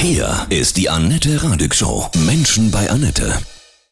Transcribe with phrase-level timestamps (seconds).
[0.00, 2.06] Hier ist die Annette Radig Show.
[2.24, 3.32] Menschen bei Annette.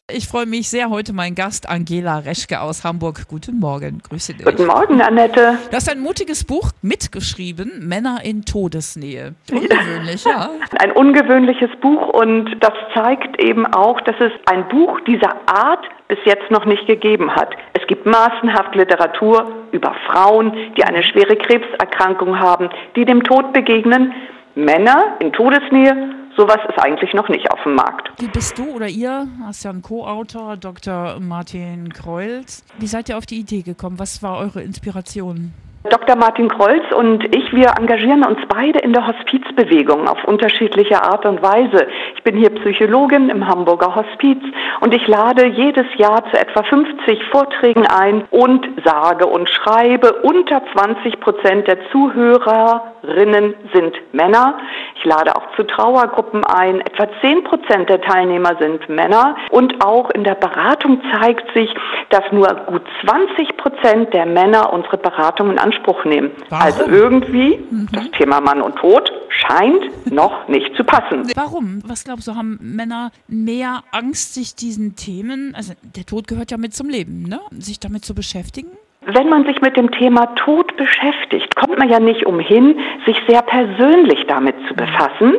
[0.09, 3.27] Ich freue mich sehr, heute mein Gast Angela Reschke aus Hamburg.
[3.27, 4.45] Guten Morgen, grüße dich.
[4.45, 5.59] Guten Morgen, Annette.
[5.69, 9.35] Du hast ein mutiges Buch mitgeschrieben, Männer in Todesnähe.
[9.51, 10.49] Ungewöhnlich, ja.
[10.79, 16.19] Ein ungewöhnliches Buch und das zeigt eben auch, dass es ein Buch dieser Art bis
[16.23, 17.53] jetzt noch nicht gegeben hat.
[17.73, 24.13] Es gibt massenhaft Literatur über Frauen, die eine schwere Krebserkrankung haben, die dem Tod begegnen.
[24.57, 28.11] Männer in Todesnähe Sowas ist eigentlich noch nicht auf dem Markt.
[28.21, 31.19] Wie bist du oder ihr, hast ja einen Co-Autor, Dr.
[31.19, 32.63] Martin Kreuz.
[32.77, 33.97] Wie seid ihr auf die Idee gekommen?
[33.97, 35.51] Was war eure Inspiration?
[35.89, 36.15] Dr.
[36.17, 41.41] Martin Kreuz und ich, wir engagieren uns beide in der Hospizbewegung auf unterschiedliche Art und
[41.41, 41.87] Weise.
[42.15, 44.39] Ich bin hier Psychologin im Hamburger Hospiz
[44.81, 50.61] und ich lade jedes Jahr zu etwa 50 Vorträgen ein und sage und schreibe, unter
[50.73, 54.57] 20 Prozent der Zuhörerinnen sind Männer.
[54.95, 56.81] Ich lade auch zu Trauergruppen ein.
[56.81, 61.73] Etwa 10 Prozent der Teilnehmer sind Männer und auch in der Beratung zeigt sich,
[62.09, 66.31] dass nur gut 20 Prozent der Männer unsere Beratung in Anspruch nehmen.
[66.49, 66.65] Warum?
[66.65, 67.87] Also irgendwie, mhm.
[67.91, 71.23] das Thema Mann und Tod scheint noch nicht zu passen.
[71.35, 71.81] Warum?
[71.85, 76.57] Was glaubst du, haben Männer mehr Angst, sich diesen Themen, also der Tod gehört ja
[76.57, 77.39] mit zum Leben, ne?
[77.51, 78.69] sich damit zu beschäftigen?
[79.05, 83.41] Wenn man sich mit dem Thema Tod beschäftigt, kommt man ja nicht umhin, sich sehr
[83.41, 85.33] persönlich damit zu befassen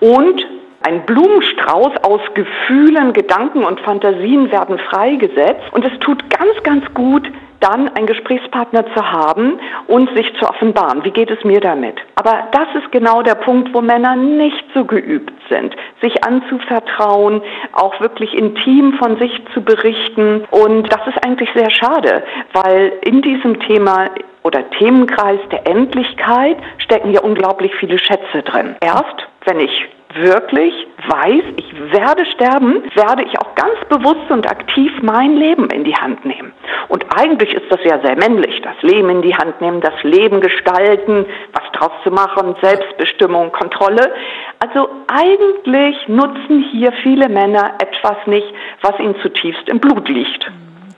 [0.00, 0.44] und
[0.80, 7.30] ein Blumenstrauß aus Gefühlen, Gedanken und Fantasien werden freigesetzt und es tut ganz, ganz gut,
[7.62, 11.04] dann einen Gesprächspartner zu haben und sich zu offenbaren.
[11.04, 11.96] Wie geht es mir damit?
[12.16, 18.00] Aber das ist genau der Punkt, wo Männer nicht so geübt sind, sich anzuvertrauen, auch
[18.00, 20.44] wirklich intim von sich zu berichten.
[20.50, 24.10] Und das ist eigentlich sehr schade, weil in diesem Thema
[24.42, 28.76] oder Themenkreis der Endlichkeit stecken ja unglaublich viele Schätze drin.
[28.80, 30.74] Erst, wenn ich wirklich
[31.08, 35.94] weiß, ich werde sterben, werde ich auch ganz bewusst und aktiv mein Leben in die
[35.94, 36.52] Hand nehmen.
[36.88, 40.40] Und eigentlich ist das ja sehr männlich, das Leben in die Hand nehmen, das Leben
[40.40, 44.12] gestalten, was draus zu machen, Selbstbestimmung, Kontrolle.
[44.58, 48.46] Also eigentlich nutzen hier viele Männer etwas nicht,
[48.82, 50.50] was ihnen zutiefst im Blut liegt.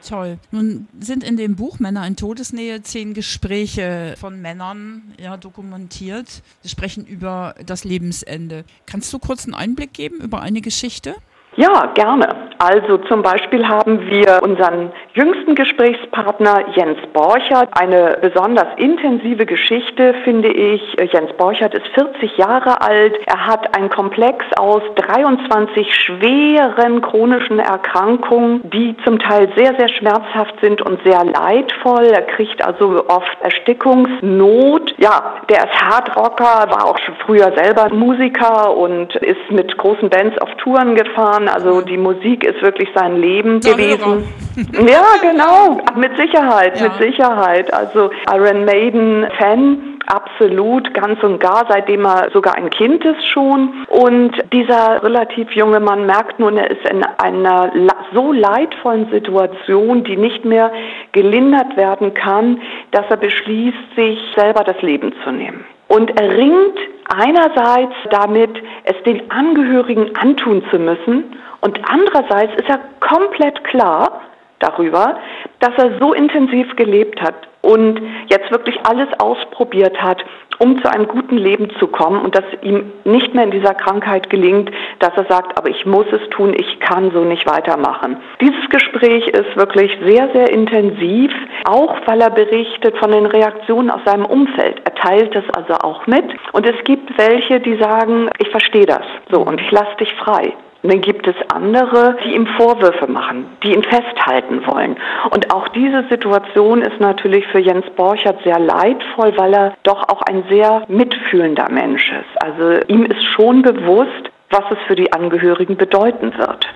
[0.08, 0.38] Toll.
[0.50, 6.42] Nun sind in dem Buch Männer in Todesnähe zehn Gespräche von Männern ja, dokumentiert.
[6.60, 8.64] Sie sprechen über das Lebensende.
[8.86, 11.14] Kannst du kurz einen Einblick geben über eine Geschichte?
[11.56, 12.50] Ja, gerne.
[12.58, 17.68] Also zum Beispiel haben wir unseren jüngsten Gesprächspartner Jens Borchert.
[17.72, 20.96] Eine besonders intensive Geschichte, finde ich.
[21.12, 23.18] Jens Borchert ist 40 Jahre alt.
[23.26, 30.54] Er hat einen Komplex aus 23 schweren chronischen Erkrankungen, die zum Teil sehr, sehr schmerzhaft
[30.62, 32.06] sind und sehr leidvoll.
[32.06, 34.94] Er kriegt also oft Erstickungsnot.
[34.98, 40.38] Ja, der ist Hardrocker, war auch schon früher selber Musiker und ist mit großen Bands
[40.38, 41.48] auf Touren gefahren.
[41.48, 44.24] Also die Musik ist wirklich sein Leben ja, gewesen.
[44.86, 45.80] ja, genau.
[45.96, 46.88] Mit Sicherheit, ja.
[46.88, 47.72] mit Sicherheit.
[47.72, 49.90] Also Iron Maiden Fan.
[50.06, 53.72] Absolut, ganz und gar, seitdem er sogar ein Kind ist schon.
[53.88, 57.72] Und dieser relativ junge Mann merkt nun, er ist in einer
[58.12, 60.70] so leidvollen Situation, die nicht mehr
[61.12, 65.64] gelindert werden kann, dass er beschließt, sich selber das Leben zu nehmen.
[65.88, 66.78] Und er ringt
[67.08, 68.50] einerseits damit,
[68.84, 71.33] es den Angehörigen antun zu müssen
[71.64, 74.20] und andererseits ist er komplett klar
[74.58, 75.16] darüber,
[75.60, 80.22] dass er so intensiv gelebt hat und jetzt wirklich alles ausprobiert hat,
[80.58, 84.28] um zu einem guten Leben zu kommen und dass ihm nicht mehr in dieser Krankheit
[84.28, 88.18] gelingt, dass er sagt, aber ich muss es tun, ich kann so nicht weitermachen.
[88.42, 91.32] Dieses Gespräch ist wirklich sehr, sehr intensiv,
[91.64, 94.82] auch weil er berichtet von den Reaktionen aus seinem Umfeld.
[94.84, 99.04] Er teilt es also auch mit und es gibt welche, die sagen, ich verstehe das
[99.30, 100.52] so und ich lasse dich frei.
[100.84, 104.96] Und dann gibt es andere, die ihm Vorwürfe machen, die ihn festhalten wollen.
[105.30, 110.20] Und auch diese Situation ist natürlich für Jens Borchert sehr leidvoll, weil er doch auch
[110.20, 112.42] ein sehr mitfühlender Mensch ist.
[112.42, 116.66] Also ihm ist schon bewusst, was es für die Angehörigen bedeuten wird.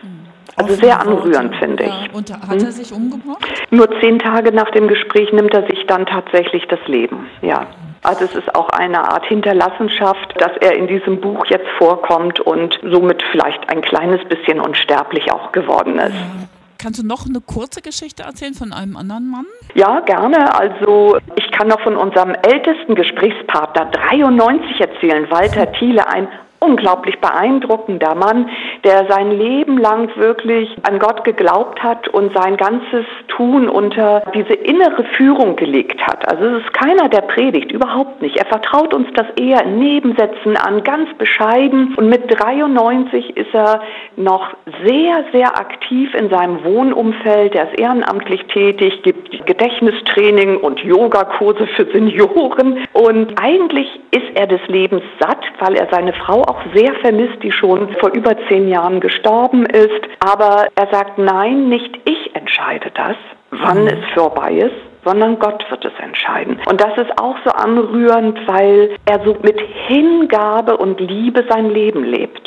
[0.57, 2.15] Also sehr anrührend, finde ich.
[2.15, 3.47] Und hat er sich umgebracht?
[3.71, 7.67] Nur zehn Tage nach dem Gespräch nimmt er sich dann tatsächlich das Leben, ja.
[8.09, 12.81] Also es ist auch eine Art Hinterlassenschaft, dass er in diesem Buch jetzt vorkommt und
[12.83, 16.15] somit vielleicht ein kleines bisschen unsterblich auch geworden ist.
[16.15, 16.49] Ja.
[16.79, 19.45] Kannst du noch eine kurze Geschichte erzählen von einem anderen Mann?
[19.75, 20.59] Ja, gerne.
[20.59, 26.29] Also ich kann noch von unserem ältesten Gesprächspartner 93 erzählen, Walter Thiele, ein
[26.61, 28.49] unglaublich beeindruckender Mann,
[28.85, 34.55] der sein Leben lang wirklich an Gott geglaubt hat und sein ganzes Tun unter diese
[34.55, 36.27] innere Führung gelegt hat.
[36.29, 38.37] Also es ist keiner, der predigt, überhaupt nicht.
[38.37, 41.95] Er vertraut uns das eher in Nebensätzen an, ganz bescheiden.
[41.97, 43.81] Und mit 93 ist er
[44.17, 47.55] noch sehr, sehr aktiv in seinem Wohnumfeld.
[47.55, 52.79] Er ist ehrenamtlich tätig, gibt Gedächtnistraining und Yogakurse für Senioren.
[52.93, 57.53] Und eigentlich ist er des Lebens satt, weil er seine Frau auch sehr vermisst, die
[57.53, 60.01] schon vor über zehn Jahren gestorben ist.
[60.21, 63.17] Aber er sagt, nein, nicht ich entscheide das,
[63.51, 63.89] wann mhm.
[63.89, 66.59] es vorbei ist, sondern Gott wird es entscheiden.
[66.69, 72.05] Und das ist auch so anrührend, weil er so mit Hingabe und Liebe sein Leben
[72.05, 72.43] lebt.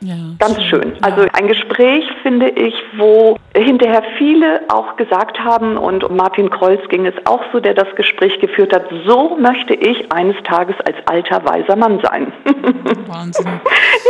[0.00, 0.92] Ja, Ganz schön.
[1.02, 7.06] Also ein Gespräch, finde ich, wo hinterher viele auch gesagt haben, und Martin Kreuz ging
[7.06, 11.44] es auch so, der das Gespräch geführt hat, so möchte ich eines Tages als alter,
[11.44, 12.32] weiser Mann sein.
[13.06, 13.60] Wahnsinn.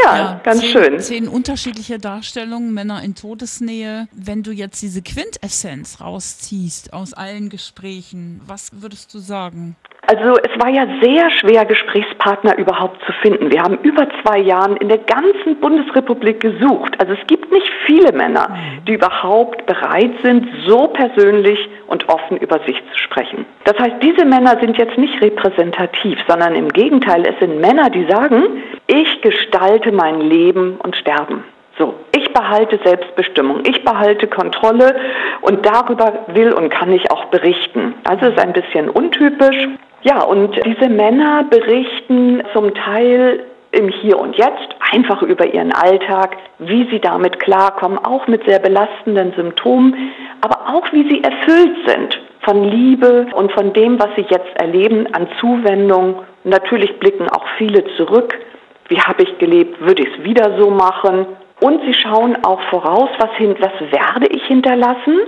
[0.04, 1.00] ja, ja, ganz zehn, schön.
[1.00, 4.08] Zehn unterschiedliche Darstellungen, Männer in Todesnähe.
[4.12, 9.76] Wenn du jetzt diese Quintessenz rausziehst aus allen Gesprächen, was würdest du sagen?
[10.08, 13.50] Also es war ja sehr schwer, Gesprächspartner überhaupt zu finden.
[13.50, 16.94] Wir haben über zwei Jahren in der ganzen Bundesrepublik gesucht.
[17.00, 18.56] Also es gibt nicht viele Männer,
[18.86, 21.58] die überhaupt bereit sind, so persönlich
[21.88, 23.46] und offen über sich zu sprechen.
[23.64, 28.06] Das heißt, diese Männer sind jetzt nicht repräsentativ, sondern im Gegenteil, es sind Männer, die
[28.08, 31.42] sagen, ich gestalte mein Leben und Sterben.
[31.78, 34.96] So, ich behalte Selbstbestimmung, ich behalte Kontrolle
[35.42, 37.94] und darüber will und kann ich auch berichten.
[38.04, 39.68] Also ist ein bisschen untypisch.
[40.06, 43.42] Ja, und diese Männer berichten zum Teil
[43.72, 48.60] im Hier und Jetzt einfach über ihren Alltag, wie sie damit klarkommen, auch mit sehr
[48.60, 50.12] belastenden Symptomen,
[50.42, 55.12] aber auch wie sie erfüllt sind von Liebe und von dem, was sie jetzt erleben
[55.12, 56.22] an Zuwendung.
[56.44, 58.38] natürlich blicken auch viele zurück.
[58.86, 59.80] Wie habe ich gelebt?
[59.80, 61.26] Würde ich es wieder so machen?
[61.60, 65.18] Und sie schauen auch voraus, was, hin, was werde ich hinterlassen?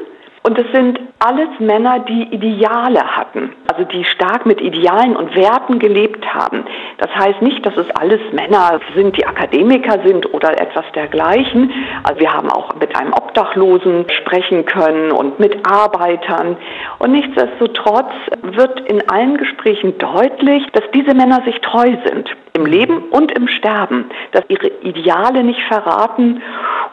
[0.45, 5.79] Und es sind alles Männer, die Ideale hatten, also die stark mit Idealen und Werten
[5.79, 6.65] gelebt haben.
[6.99, 11.71] Das heißt nicht, dass es alles Männer sind, die Akademiker sind oder etwas dergleichen.
[12.03, 16.57] Also wir haben auch mit einem Obdachlosen sprechen können und mit Arbeitern.
[16.99, 18.11] Und nichtsdestotrotz
[18.43, 23.47] wird in allen Gesprächen deutlich, dass diese Männer sich treu sind im Leben und im
[23.47, 26.43] Sterben, dass ihre Ideale nicht verraten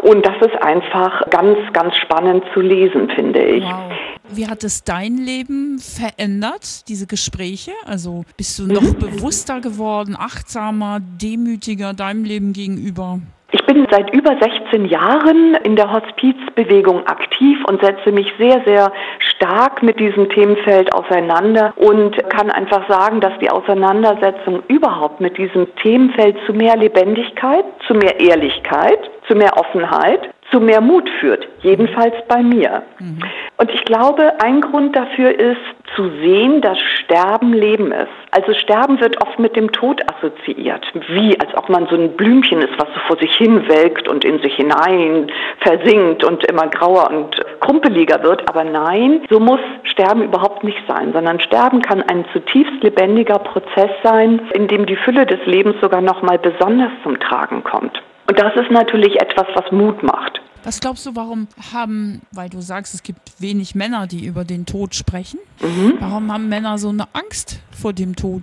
[0.05, 3.63] und das ist einfach ganz, ganz spannend zu lesen, finde ich.
[3.63, 3.91] Wow.
[4.29, 7.71] Wie hat es dein Leben verändert, diese Gespräche?
[7.85, 8.99] Also bist du noch mhm.
[8.99, 13.19] bewusster geworden, achtsamer, demütiger deinem Leben gegenüber?
[13.55, 18.91] Ich bin seit über 16 Jahren in der Hospizbewegung aktiv und setze mich sehr, sehr
[19.19, 25.73] stark mit diesem Themenfeld auseinander und kann einfach sagen, dass die Auseinandersetzung überhaupt mit diesem
[25.77, 32.15] Themenfeld zu mehr Lebendigkeit, zu mehr Ehrlichkeit, zu mehr Offenheit, zu mehr Mut führt, jedenfalls
[32.29, 32.83] bei mir.
[32.99, 33.19] Mhm.
[33.57, 35.57] Und ich glaube, ein Grund dafür ist
[35.95, 38.07] zu sehen, dass Sterben Leben ist.
[38.31, 42.61] Also Sterben wird oft mit dem Tod assoziiert, wie als ob man so ein Blümchen
[42.61, 47.09] ist, was so vor sich hin welkt und in sich hinein versinkt und immer grauer
[47.09, 48.47] und krumpeliger wird.
[48.49, 53.91] Aber nein, so muss Sterben überhaupt nicht sein, sondern Sterben kann ein zutiefst lebendiger Prozess
[54.03, 58.01] sein, in dem die Fülle des Lebens sogar noch mal besonders zum Tragen kommt.
[58.27, 60.41] Und das ist natürlich etwas, was Mut macht.
[60.63, 64.65] Was glaubst du, warum haben, weil du sagst, es gibt wenig Männer, die über den
[64.65, 65.97] Tod sprechen, mhm.
[65.99, 68.41] warum haben Männer so eine Angst vor dem Tod?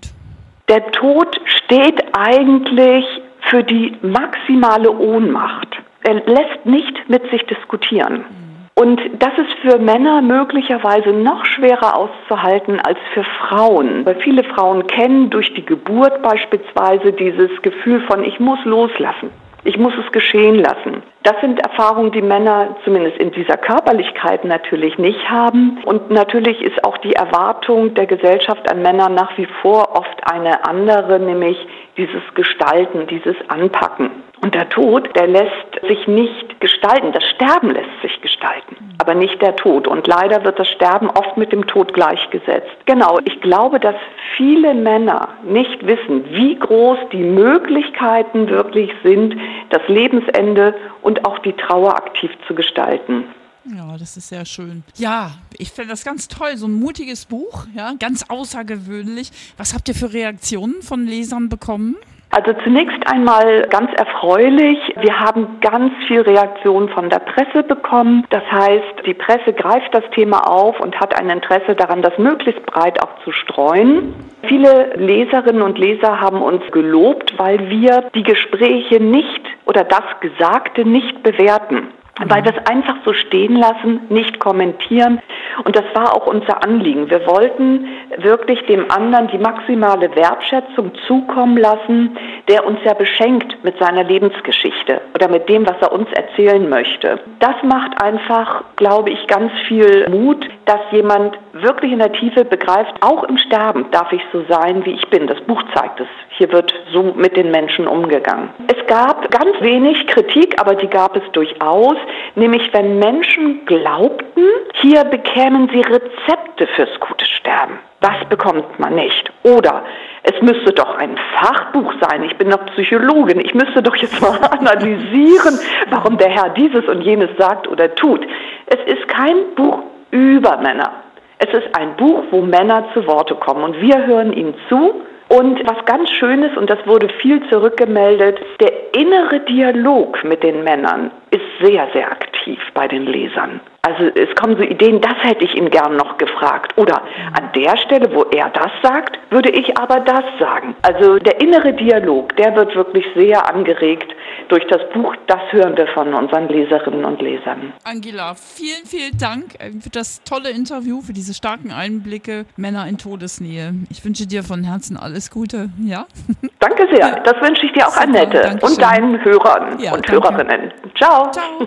[0.68, 3.04] Der Tod steht eigentlich
[3.50, 5.68] für die maximale Ohnmacht.
[6.04, 8.18] Er lässt nicht mit sich diskutieren.
[8.18, 8.52] Mhm.
[8.74, 14.06] Und das ist für Männer möglicherweise noch schwerer auszuhalten als für Frauen.
[14.06, 19.30] Weil viele Frauen kennen durch die Geburt beispielsweise dieses Gefühl von ich muss loslassen.
[19.64, 21.02] Ich muss es geschehen lassen.
[21.22, 25.78] Das sind Erfahrungen, die Männer zumindest in dieser Körperlichkeit natürlich nicht haben.
[25.84, 30.64] Und natürlich ist auch die Erwartung der Gesellschaft an Männer nach wie vor oft eine
[30.66, 31.56] andere, nämlich
[31.96, 34.10] dieses Gestalten, dieses Anpacken.
[34.42, 37.12] Und der Tod, der lässt sich nicht gestalten.
[37.12, 39.86] Das Sterben lässt sich gestalten, aber nicht der Tod.
[39.86, 42.72] Und leider wird das Sterben oft mit dem Tod gleichgesetzt.
[42.86, 43.94] Genau, ich glaube, dass
[44.36, 49.36] viele Männer nicht wissen, wie groß die Möglichkeiten wirklich sind,
[49.70, 53.24] das Lebensende und auch die Trauer aktiv zu gestalten.
[53.64, 54.82] Ja, das ist sehr schön.
[54.96, 56.56] Ja, ich finde das ganz toll.
[56.56, 59.30] So ein mutiges Buch, ja, ganz außergewöhnlich.
[59.56, 61.96] Was habt ihr für Reaktionen von Lesern bekommen?
[62.34, 64.78] Also zunächst einmal ganz erfreulich.
[64.98, 68.26] Wir haben ganz viel Reaktion von der Presse bekommen.
[68.30, 72.64] Das heißt, die Presse greift das Thema auf und hat ein Interesse daran, das möglichst
[72.64, 74.14] breit auch zu streuen.
[74.48, 80.86] Viele Leserinnen und Leser haben uns gelobt, weil wir die Gespräche nicht oder das Gesagte
[80.86, 81.88] nicht bewerten
[82.18, 85.20] weil wir es einfach so stehen lassen, nicht kommentieren.
[85.64, 87.10] Und das war auch unser Anliegen.
[87.10, 87.88] Wir wollten
[88.18, 92.16] wirklich dem anderen die maximale Wertschätzung zukommen lassen,
[92.48, 97.20] der uns ja beschenkt mit seiner Lebensgeschichte oder mit dem, was er uns erzählen möchte.
[97.38, 102.92] Das macht einfach, glaube ich, ganz viel Mut, dass jemand wirklich in der Tiefe begreift,
[103.00, 105.26] auch im Sterben darf ich so sein, wie ich bin.
[105.26, 106.08] Das Buch zeigt es.
[106.36, 108.50] Hier wird so mit den Menschen umgegangen.
[108.68, 111.96] Es gab ganz wenig Kritik, aber die gab es durchaus,
[112.34, 117.78] nämlich wenn Menschen glaubten, hier bekämen sie Rezepte fürs gute Sterben.
[118.00, 119.32] Das bekommt man nicht.
[119.44, 119.84] Oder
[120.24, 122.24] es müsste doch ein Fachbuch sein.
[122.24, 123.40] Ich bin doch Psychologin.
[123.40, 125.58] Ich müsste doch jetzt mal analysieren,
[125.90, 128.26] warum der Herr dieses und jenes sagt oder tut.
[128.66, 129.78] Es ist kein Buch
[130.12, 130.92] über Männer.
[131.38, 135.02] Es ist ein Buch, wo Männer zu Worte kommen und wir hören ihnen zu.
[135.28, 140.62] Und was ganz schön ist, und das wurde viel zurückgemeldet, der innere Dialog mit den
[140.62, 143.60] Männern ist sehr, sehr aktiv bei den Lesern.
[143.84, 146.72] Also es kommen so Ideen, das hätte ich ihn gern noch gefragt.
[146.78, 150.76] Oder an der Stelle, wo er das sagt, würde ich aber das sagen.
[150.82, 154.06] Also der innere Dialog, der wird wirklich sehr angeregt
[154.46, 155.16] durch das Buch.
[155.26, 157.72] Das hören wir von unseren Leserinnen und Lesern.
[157.82, 162.98] Angela, vielen, vielen Dank äh, für das tolle Interview, für diese starken Einblicke Männer in
[162.98, 163.74] Todesnähe.
[163.90, 165.70] Ich wünsche dir von Herzen alles Gute.
[165.84, 166.06] Ja?
[166.60, 167.20] Danke sehr.
[167.24, 170.28] Das wünsche ich dir auch, Super, Annette, und deinen Hörern ja, und danke.
[170.28, 170.72] Hörerinnen.
[170.96, 171.32] Ciao.
[171.32, 171.66] Ciao.